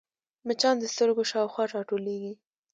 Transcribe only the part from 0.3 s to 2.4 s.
مچان د سترګو شاوخوا راټولېږي